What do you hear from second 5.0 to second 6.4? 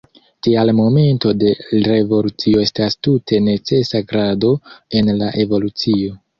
en la evolucio.